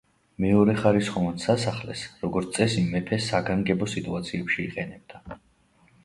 [0.43, 5.21] მეორეხარისხოვან სასახლეს, როგორ წესი, მეფე საგანგებო სიტუაციებში იყენებდა.